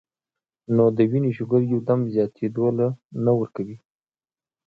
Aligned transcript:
نو 0.75 0.85
د 0.97 0.99
وينې 1.11 1.31
شوګر 1.37 1.61
يو 1.71 1.79
دم 1.87 1.99
زياتېدو 2.13 2.65
له 2.77 2.87
نۀ 3.23 3.31
ورکوي- 3.39 3.77